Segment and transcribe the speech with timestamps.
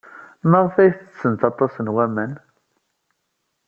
[0.49, 2.33] Maɣef ay ttessent aṭas n waman?